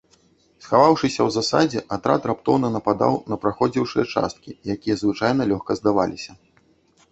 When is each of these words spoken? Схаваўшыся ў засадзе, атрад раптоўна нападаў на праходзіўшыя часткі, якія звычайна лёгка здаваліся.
Схаваўшыся 0.67 1.19
ў 1.25 1.29
засадзе, 1.35 1.79
атрад 1.97 2.25
раптоўна 2.31 2.67
нападаў 2.77 3.13
на 3.33 3.41
праходзіўшыя 3.45 4.09
часткі, 4.13 4.57
якія 4.79 4.95
звычайна 5.05 5.41
лёгка 5.55 5.71
здаваліся. 5.85 6.31